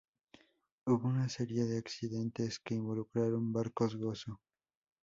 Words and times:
Hubo 0.87 1.09
una 1.09 1.29
serie 1.29 1.65
de 1.65 1.77
accidentes 1.77 2.57
que 2.59 2.73
involucraron 2.73 3.53
barcos 3.53 3.95
Gozo. 3.97 4.41